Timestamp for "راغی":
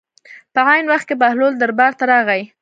2.11-2.43